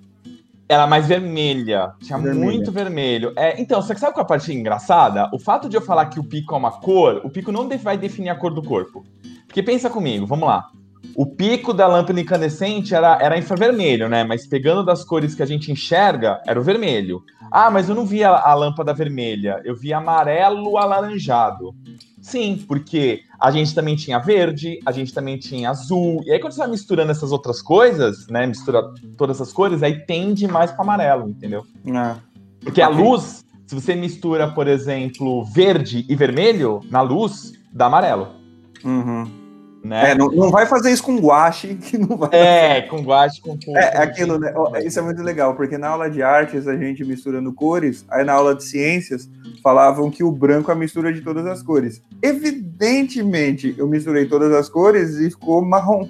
[0.68, 1.94] Era mais vermelha.
[2.02, 2.46] Tinha vermelha.
[2.46, 3.34] muito vermelho.
[3.36, 5.30] É, então, você sabe qual é a parte engraçada?
[5.34, 7.98] O fato de eu falar que o pico é uma cor, o pico não vai
[7.98, 9.04] definir a cor do corpo.
[9.48, 10.70] Porque pensa comigo, vamos lá.
[11.16, 14.24] O pico da lâmpada incandescente era, era infravermelho, né?
[14.24, 17.22] Mas pegando das cores que a gente enxerga, era o vermelho.
[17.52, 21.76] Ah, mas eu não via a, lâmpada vermelha, eu vi amarelo alaranjado.
[22.22, 26.22] Sim, porque a gente também tinha verde, a gente também tinha azul.
[26.24, 28.46] E aí, quando você vai misturando essas outras coisas, né?
[28.46, 28.84] Mistura
[29.18, 31.66] todas essas cores, aí tende mais para amarelo, entendeu?
[31.86, 32.16] É.
[32.62, 38.30] Porque a luz, se você mistura, por exemplo, verde e vermelho, na luz, dá amarelo.
[38.86, 39.41] Uhum.
[39.84, 40.12] Né?
[40.12, 42.30] É, não, não, vai fazer isso com guache, que não vai.
[42.34, 43.76] É, com guache, com cor.
[43.76, 44.54] É, aquilo, né?
[44.86, 48.34] Isso é muito legal, porque na aula de artes a gente misturando cores, aí na
[48.34, 49.28] aula de ciências
[49.64, 52.02] falavam que o branco é a mistura de todas as cores.
[52.22, 56.08] Evidentemente, eu misturei todas as cores e ficou marrom.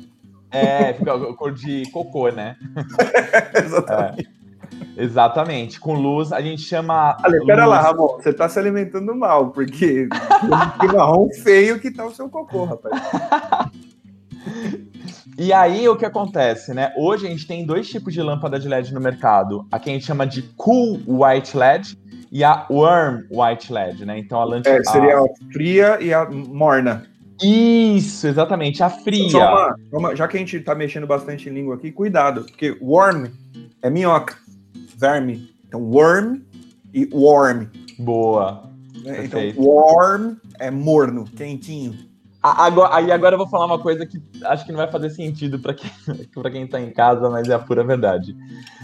[0.51, 2.57] É, fica cor de cocô, né?
[3.55, 4.29] Exatamente.
[4.37, 4.40] É.
[4.97, 5.79] Exatamente.
[5.79, 7.17] Com luz, a gente chama.
[7.23, 10.07] Olha, pera lá, Ramon, você tá se alimentando mal, porque
[10.79, 13.01] que marrom feio que tá o seu cocô, rapaz.
[15.37, 16.93] E aí, o que acontece, né?
[16.97, 19.65] Hoje a gente tem dois tipos de lâmpada de LED no mercado.
[19.71, 21.97] A que a gente chama de Cool White LED
[22.31, 24.19] e a Warm White LED, né?
[24.19, 24.77] Então a lâmpada.
[24.77, 27.05] É, seria a fria e a morna.
[27.41, 29.39] Isso, exatamente, a fria.
[29.39, 33.25] Uma, uma, já que a gente tá mexendo bastante em língua aqui, cuidado, porque warm
[33.81, 34.40] é minhoca
[35.01, 35.53] verme.
[35.67, 36.41] Então, worm
[36.93, 37.65] e warm.
[37.99, 38.69] Boa.
[39.03, 39.25] Né?
[39.25, 42.09] Então, warm é morno, quentinho.
[42.43, 45.59] Agora, aí agora eu vou falar uma coisa que acho que não vai fazer sentido
[45.59, 45.91] para quem,
[46.33, 48.35] pra quem tá em casa, mas é a pura verdade.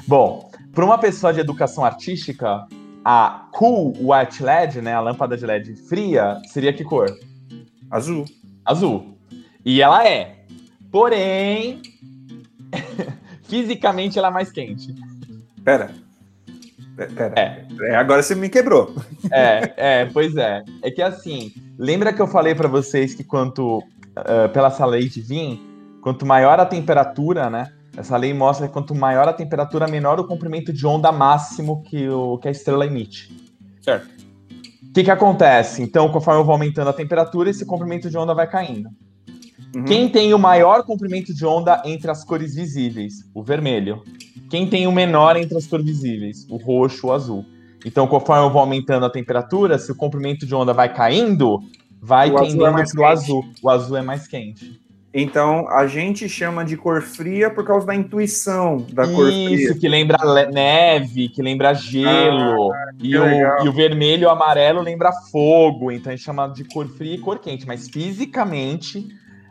[0.07, 2.67] Bom, para uma pessoa de educação artística,
[3.03, 7.07] a cool white LED, né, a lâmpada de LED fria, seria que cor?
[7.89, 8.25] Azul.
[8.63, 9.17] Azul.
[9.65, 10.43] E ela é.
[10.91, 11.81] Porém,
[13.43, 14.93] fisicamente ela é mais quente.
[15.63, 15.91] Pera,
[16.97, 17.65] Pera, é.
[17.81, 17.95] é.
[17.95, 18.95] agora você me quebrou.
[19.31, 20.63] É, é, pois é.
[20.81, 25.07] É que assim, lembra que eu falei para vocês que quanto uh, pela essa lei
[25.07, 25.61] de Wien,
[26.01, 27.71] quanto maior a temperatura, né?
[27.95, 32.07] Essa lei mostra que quanto maior a temperatura, menor o comprimento de onda máximo que,
[32.09, 33.31] o, que a estrela emite.
[33.81, 34.07] Certo.
[34.89, 35.83] O que, que acontece?
[35.83, 38.89] Então, conforme eu vou aumentando a temperatura, esse comprimento de onda vai caindo.
[39.75, 39.85] Uhum.
[39.85, 43.15] Quem tem o maior comprimento de onda entre as cores visíveis?
[43.33, 44.03] O vermelho.
[44.49, 46.45] Quem tem o menor entre as cores visíveis?
[46.49, 47.45] O roxo, o azul.
[47.85, 51.59] Então, conforme eu vou aumentando a temperatura, se o comprimento de onda vai caindo,
[52.01, 53.45] vai o tendendo é para o azul.
[53.61, 54.79] O azul é mais quente.
[55.13, 59.55] Então, a gente chama de cor fria por causa da intuição da Isso, cor fria.
[59.55, 60.17] Isso, que lembra
[60.51, 62.71] neve, que lembra gelo.
[62.71, 63.25] Ah, e, o,
[63.63, 65.91] e, o, vermelho e o amarelo lembra fogo.
[65.91, 67.65] Então, a gente chama de cor fria e cor quente.
[67.65, 68.99] Mas fisicamente...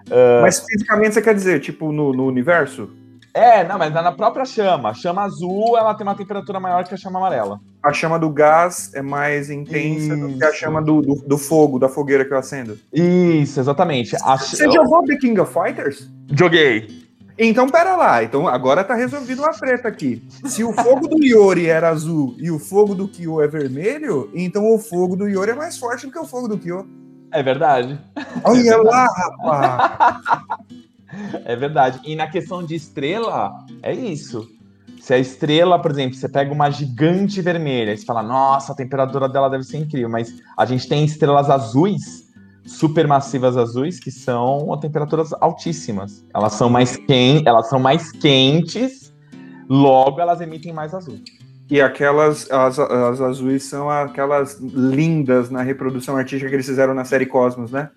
[0.08, 0.42] Uh...
[0.42, 2.90] Mas fisicamente você quer dizer, tipo, no, no universo?
[3.36, 4.88] É, não, mas na própria chama.
[4.88, 7.60] A chama azul, ela tem uma temperatura maior que a chama amarela.
[7.82, 10.26] A chama do gás é mais intensa Isso.
[10.26, 12.78] do que a chama do, do, do, fogo, da fogueira que eu acendo.
[12.90, 14.16] Isso, exatamente.
[14.22, 14.38] A...
[14.38, 16.10] Você jogou The King of Fighters?
[16.32, 17.06] Joguei.
[17.38, 18.24] Então, pera lá.
[18.24, 20.26] Então, agora tá resolvido uma treta aqui.
[20.46, 24.74] Se o fogo do Yori era azul e o fogo do Kyo é vermelho, então
[24.74, 26.88] o fogo do Yori é mais forte do que o fogo do Kyo.
[27.30, 28.00] É verdade.
[28.42, 28.86] Olha é verdade.
[28.86, 30.76] lá, rapaz.
[31.44, 32.00] É verdade.
[32.04, 33.52] E na questão de estrela,
[33.82, 34.48] é isso.
[35.00, 38.74] Se a estrela, por exemplo, você pega uma gigante vermelha e você fala, nossa, a
[38.74, 42.26] temperatura dela deve ser incrível, mas a gente tem estrelas azuis,
[42.64, 46.24] supermassivas azuis, que são a temperaturas altíssimas.
[46.34, 49.14] Elas são mais quentes, elas são mais quentes,
[49.68, 51.20] logo elas emitem mais azul.
[51.70, 57.04] E aquelas, as, as azuis são aquelas lindas na reprodução artística que eles fizeram na
[57.04, 57.90] série Cosmos, né?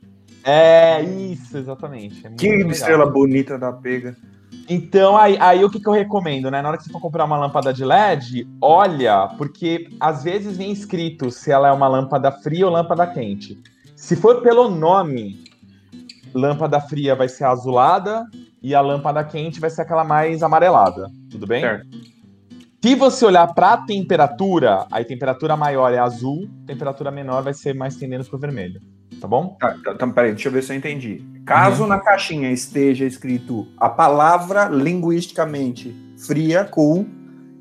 [0.51, 2.25] É, isso, exatamente.
[2.25, 4.17] É que estrela bonita da pega.
[4.67, 6.59] Então, aí, aí o que, que eu recomendo, né?
[6.59, 10.71] Na hora que você for comprar uma lâmpada de LED, olha, porque às vezes vem
[10.71, 13.59] escrito se ela é uma lâmpada fria ou lâmpada quente.
[13.95, 15.43] Se for pelo nome,
[16.33, 18.25] lâmpada fria vai ser azulada
[18.61, 21.11] e a lâmpada quente vai ser aquela mais amarelada.
[21.29, 21.61] Tudo bem?
[21.61, 21.87] Certo.
[22.83, 27.75] Se você olhar para a temperatura, a temperatura maior é azul, temperatura menor vai ser
[27.75, 28.81] mais tendendo para o vermelho
[29.19, 29.57] tá bom?
[29.59, 31.23] Tá, tá, tá, peraí, deixa eu ver se eu entendi.
[31.45, 31.89] Caso uhum.
[31.89, 37.05] na caixinha esteja escrito a palavra linguisticamente fria, cool,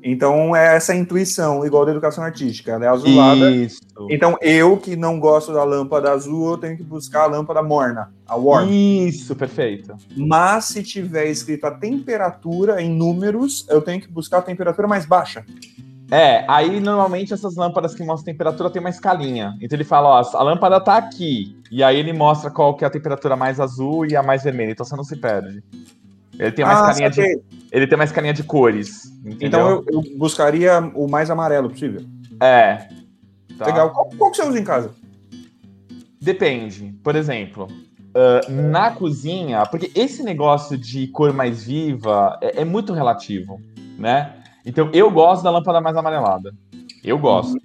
[0.03, 3.51] Então é essa intuição, igual da educação artística, ela é azulada.
[3.51, 3.81] Isso.
[4.09, 8.11] Então eu que não gosto da lâmpada azul, eu tenho que buscar a lâmpada morna,
[8.25, 8.69] a warm.
[8.69, 9.95] Isso, perfeito.
[10.15, 15.05] Mas se tiver escrito a temperatura em números, eu tenho que buscar a temperatura mais
[15.05, 15.43] baixa.
[16.11, 19.55] É, aí normalmente essas lâmpadas que mostram temperatura tem uma escalinha.
[19.61, 21.55] Então ele fala, ó, a lâmpada tá aqui.
[21.71, 24.71] E aí ele mostra qual que é a temperatura mais azul e a mais vermelha.
[24.71, 25.63] Então você não se perde.
[26.37, 27.41] Ele tem uma Ah, escalinha de.
[27.71, 29.05] Ele tem uma escalinha de cores.
[29.23, 29.47] Entendeu?
[29.47, 32.01] Então eu, eu buscaria o mais amarelo possível.
[32.41, 32.87] É.
[33.57, 33.65] Tá.
[33.65, 33.91] Legal.
[33.91, 34.91] Qual, qual que você usa em casa?
[36.21, 36.95] Depende.
[37.03, 37.67] Por exemplo,
[38.15, 43.61] ah, na cozinha, porque esse negócio de cor mais viva é, é muito relativo,
[43.97, 44.33] né?
[44.65, 46.53] Então eu gosto da lâmpada mais amarelada.
[47.03, 47.57] Eu gosto.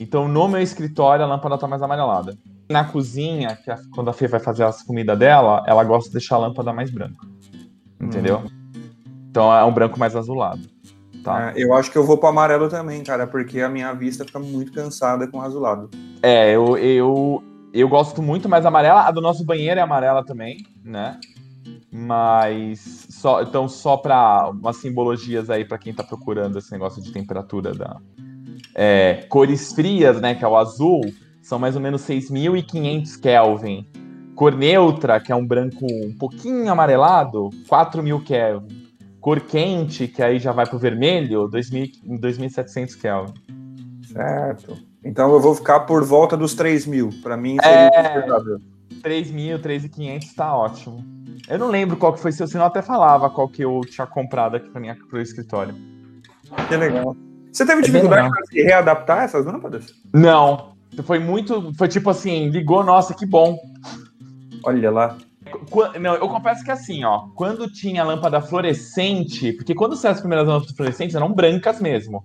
[0.00, 2.36] Então no meu escritório a lâmpada tá mais amarelada.
[2.70, 6.14] Na cozinha, que a- quando a Fê vai fazer as comidas dela, ela gosta de
[6.14, 7.26] deixar a lâmpada mais branca.
[8.00, 8.42] Entendeu?
[9.30, 10.60] Então é um branco mais azulado.
[11.22, 11.50] Tá?
[11.50, 14.38] É, eu acho que eu vou pro amarelo também, cara, porque a minha vista fica
[14.40, 15.88] muito cansada com o azulado.
[16.20, 19.02] É, eu, eu, eu gosto muito mais amarela.
[19.02, 21.18] A do nosso banheiro é amarela também, né?
[21.94, 27.12] Mas só, então só para umas simbologias aí para quem tá procurando esse negócio de
[27.12, 27.98] temperatura da
[28.74, 31.02] é, cores frias, né, que é o azul,
[31.42, 33.86] são mais ou menos 6.500 Kelvin.
[34.34, 38.82] Cor neutra, que é um branco um pouquinho amarelado, 4.000 Kelvin.
[39.20, 43.34] Cor quente, que aí já vai pro vermelho, 2.000 2.700 Kelvin.
[44.10, 44.78] Certo.
[45.04, 47.10] Então eu vou ficar por volta dos 3 mil.
[47.22, 48.08] Pra mim seria É.
[48.14, 48.58] confortável.
[49.02, 51.04] 3.000, 3.500 tá ótimo.
[51.48, 54.06] Eu não lembro qual que foi seu, senão eu até falava qual que eu tinha
[54.06, 55.74] comprado aqui pra minha, pro escritório.
[56.68, 57.16] Que legal.
[57.52, 59.92] Você teve É dificuldade para se readaptar essas lâmpadas?
[60.12, 60.72] Não,
[61.04, 63.58] foi muito, foi tipo assim, ligou, nossa, que bom.
[64.64, 65.16] Olha lá.
[65.70, 70.20] Qu- Não, eu confesso que assim, ó, quando tinha lâmpada fluorescente, porque quando saiu as
[70.20, 72.24] primeiras lâmpadas fluorescentes eram brancas mesmo.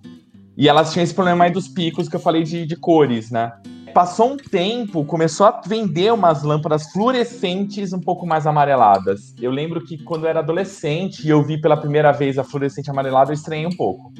[0.56, 3.52] E elas tinham esse problema aí dos picos que eu falei de, de cores, né?
[3.98, 9.34] Passou um tempo, começou a vender umas lâmpadas fluorescentes um pouco mais amareladas.
[9.42, 12.88] Eu lembro que quando eu era adolescente e eu vi pela primeira vez a fluorescente
[12.88, 14.12] amarelada, eu estranhei um pouco.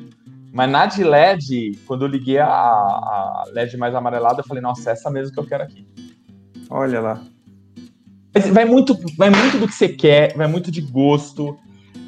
[0.52, 4.90] Mas na de LED, quando eu liguei a, a LED mais amarelada, eu falei, nossa,
[4.90, 5.86] essa mesmo que eu quero aqui.
[6.68, 7.22] Olha lá.
[8.52, 11.56] Vai muito, vai muito do que você quer, vai muito de gosto,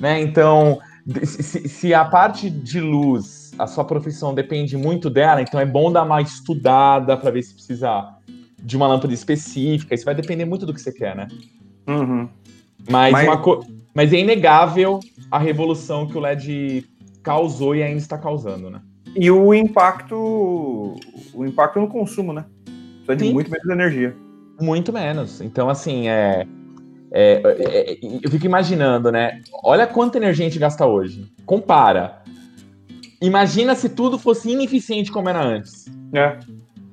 [0.00, 0.20] né?
[0.20, 0.80] Então,
[1.22, 5.90] se- se a parte de luz, a sua profissão depende muito dela, então é bom
[5.92, 8.14] dar uma estudada para ver se precisa
[8.58, 9.94] de uma lâmpada específica.
[9.94, 11.28] Isso vai depender muito do que você quer, né?
[11.86, 12.28] Uhum.
[12.88, 16.84] Mas, Mas- uma co- Mas é inegável a revolução que o LED
[17.22, 18.80] causou e ainda está causando, né?
[19.16, 20.94] E o impacto.
[21.34, 22.44] O impacto no consumo, né?
[23.04, 23.32] Precisa de Sim.
[23.32, 24.16] muito menos energia.
[24.60, 25.40] Muito menos.
[25.40, 26.46] Então, assim, é,
[27.10, 29.40] é- é- é- eu fico imaginando, né?
[29.64, 31.26] Olha quanta energia a gente gasta hoje.
[31.44, 32.19] Compara.
[33.20, 35.86] Imagina se tudo fosse ineficiente como era antes.
[36.12, 36.38] É.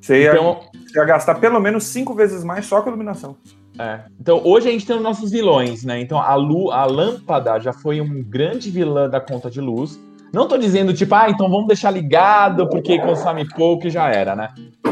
[0.02, 3.36] Você ia, Então, você ia gastar pelo menos cinco vezes mais só com iluminação.
[3.80, 4.02] é.
[4.20, 6.00] então, hoje a gente tem os nossos vilões, né?
[6.02, 10.00] Então, a, lu, a lâmpada já foi um grande vilã da conta de luz.
[10.34, 14.36] Não tô dizendo, tipo, ah, então vamos deixar ligado porque consome pouco e já era,
[14.36, 14.50] né?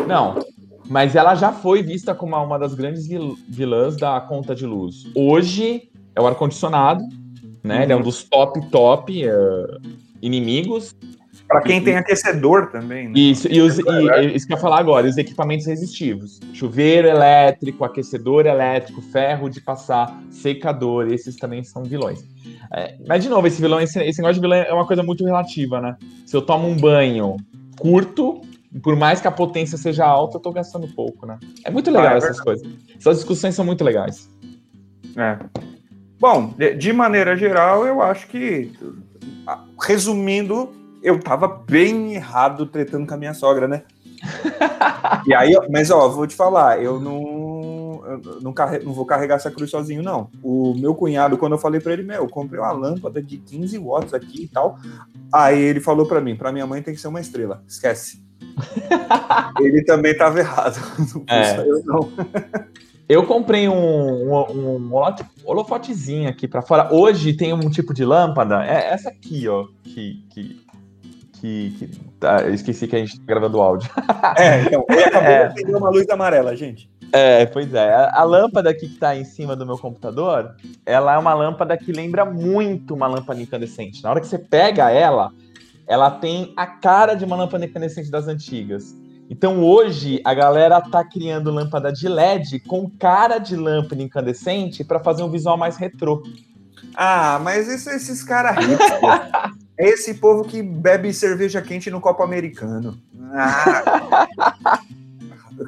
[0.07, 0.35] Não.
[0.87, 5.05] Mas ela já foi vista como uma das grandes vil- vilãs da conta de luz.
[5.15, 7.03] Hoje é o ar-condicionado,
[7.63, 7.83] né?
[7.83, 9.77] Ele é um dos top, top eh,
[10.21, 10.95] inimigos.
[11.57, 13.13] Pra quem tem aquecedor também, né?
[13.19, 16.39] Isso, e, os, e- e isso que eu ia falar agora, os equipamentos resistivos.
[16.53, 22.23] Chuveiro elétrico, aquecedor elétrico, ferro de passar, secador, esses também são vilões.
[22.73, 25.23] É, mas, de novo, esse vilão, esse, esse negócio de vilão é uma coisa muito
[25.25, 25.95] relativa, né?
[26.25, 27.35] Se eu tomo um banho
[27.79, 28.41] curto,
[28.83, 31.37] por mais que a potência seja alta, eu tô gastando pouco, né?
[31.63, 32.67] É muito legal Ah, é essas coisas.
[32.97, 34.29] Essas discussões são muito legais.
[35.15, 35.37] É.
[36.19, 38.71] Bom, de, de maneira geral, eu acho que,
[39.81, 40.69] resumindo,
[41.05, 43.83] eu tava bem errado tretando com a minha sogra, né?
[45.27, 49.35] e aí, mas ó, vou te falar, eu não, eu não, carre- não vou carregar
[49.35, 50.29] essa cruz sozinho, não.
[50.41, 53.77] O meu cunhado, quando eu falei pra ele, meu, eu comprei uma lâmpada de 15
[53.77, 54.77] watts aqui e tal.
[55.31, 58.23] Aí ele falou pra mim, pra minha mãe tem que ser uma estrela, esquece.
[59.59, 60.79] ele também tava errado.
[61.13, 61.59] Não É.
[61.59, 62.09] eu, não.
[63.07, 63.75] Eu comprei um,
[64.33, 64.91] um, um
[65.45, 66.91] holofotezinho aqui pra fora.
[66.91, 70.25] Hoje tem um tipo de lâmpada, é essa aqui, ó, que.
[70.31, 70.65] que,
[71.45, 73.89] que, que- tá, eu esqueci que a gente tá gravando o áudio.
[74.37, 75.47] É, então, ele acabou É.
[75.47, 76.89] de acender uma luz amarela, gente.
[77.13, 77.93] É, pois é.
[77.93, 81.77] A, a lâmpada aqui que tá em cima do meu computador, ela é uma lâmpada
[81.77, 84.03] que lembra muito uma lâmpada incandescente.
[84.03, 85.31] Na hora que você pega ela,
[85.87, 88.95] ela tem a cara de uma lâmpada incandescente das antigas.
[89.29, 94.99] Então hoje a galera tá criando lâmpada de LED com cara de lâmpada incandescente para
[94.99, 96.21] fazer um visual mais retrô.
[96.93, 98.55] Ah, mas esses caras.
[99.77, 102.97] É esse povo que bebe cerveja quente no copo americano.
[103.33, 104.29] Ah.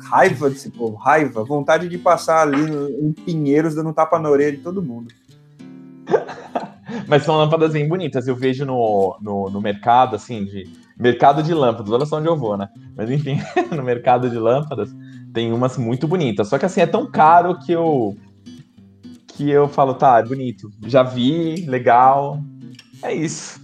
[0.09, 1.43] raiva desse povo, raiva.
[1.43, 2.57] Vontade de passar ali
[3.01, 5.13] em Pinheiros dando tapa na orelha de todo mundo.
[7.07, 8.27] Mas são lâmpadas bem bonitas.
[8.27, 10.87] Eu vejo no, no, no, mercado, assim, de.
[10.97, 12.69] Mercado de lâmpadas, olha só onde eu vou, né?
[12.95, 13.39] Mas enfim,
[13.75, 14.89] no mercado de lâmpadas
[15.31, 16.47] tem umas muito bonitas.
[16.47, 18.17] Só que assim, é tão caro que eu.
[19.37, 20.71] Que eu falo, tá, é bonito.
[20.87, 22.41] Já vi, legal.
[23.03, 23.61] É isso.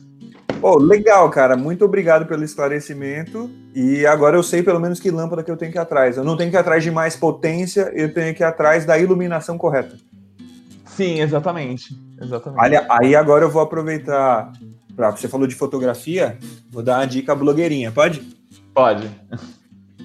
[0.61, 1.57] Oh, legal, cara.
[1.57, 3.49] Muito obrigado pelo esclarecimento.
[3.73, 6.15] E agora eu sei pelo menos que lâmpada que eu tenho que ir atrás.
[6.15, 8.99] Eu não tenho que ir atrás de mais potência, eu tenho que ir atrás da
[8.99, 9.97] iluminação correta.
[10.85, 11.97] Sim, exatamente.
[12.21, 12.61] exatamente.
[12.61, 14.53] Olha, aí agora eu vou aproveitar.
[14.95, 16.37] Pra, você falou de fotografia,
[16.69, 18.21] vou dar uma dica blogueirinha, pode?
[18.75, 19.09] Pode.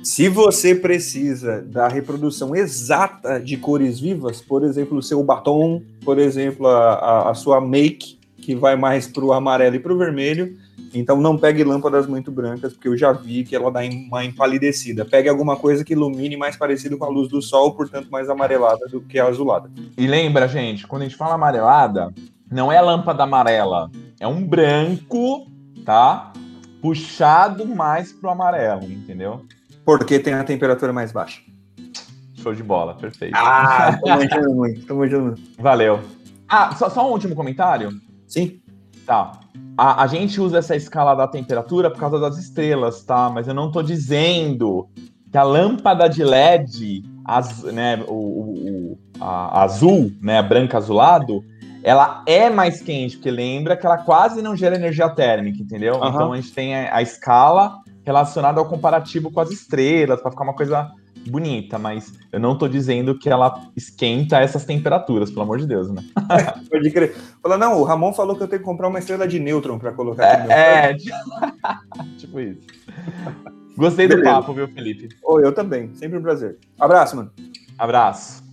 [0.03, 6.19] Se você precisa da reprodução exata de cores vivas, por exemplo, o seu batom, por
[6.19, 9.99] exemplo, a, a, a sua make, que vai mais para o amarelo e para o
[9.99, 10.57] vermelho,
[10.95, 15.05] então não pegue lâmpadas muito brancas, porque eu já vi que ela dá uma empalidecida.
[15.05, 18.87] Pegue alguma coisa que ilumine mais parecido com a luz do sol, portanto mais amarelada
[18.87, 19.71] do que azulada.
[19.97, 22.13] E lembra, gente, quando a gente fala amarelada,
[22.51, 25.47] não é lâmpada amarela, é um branco,
[25.85, 26.33] tá?
[26.81, 29.45] Puxado mais pro amarelo, entendeu?
[29.89, 31.41] Porque tem a temperatura mais baixa.
[32.35, 33.33] Show de bola, perfeito.
[33.35, 35.43] Ah, tô manjando muito, tô manjando muito.
[35.59, 36.01] Valeu.
[36.47, 37.89] Ah, só, só um último comentário?
[38.27, 38.61] Sim.
[39.07, 39.41] Tá.
[39.79, 43.31] A, a, gente usa essa escala da temperatura por causa das estrelas, tá?
[43.31, 44.91] Mas eu não tô dizendo
[45.33, 51.43] que a lâmpada de LED, az, né, o, o a, azul, né, branca azulado,
[51.83, 55.95] ela é mais quente, porque lembra que ela quase não gera energia térmica, entendeu?
[55.95, 56.09] Uhum.
[56.09, 57.79] Então a gente tem a, a escala
[58.09, 60.91] relacionada ao comparativo com as estrelas, para ficar uma coisa
[61.29, 65.91] bonita, mas eu não tô dizendo que ela esquenta essas temperaturas, pelo amor de Deus,
[65.91, 66.03] né?
[66.71, 67.15] Pode crer.
[67.43, 69.93] Fala, não, o Ramon falou que eu tenho que comprar uma estrela de nêutron para
[69.93, 72.61] colocar é, aqui É, tipo isso.
[73.77, 74.25] Gostei Beleza.
[74.27, 75.11] do papo, viu, Felipe?
[75.23, 75.95] Oh, eu também.
[75.95, 76.57] Sempre um prazer.
[76.81, 77.31] Abraço, mano.
[77.79, 78.48] Abraço.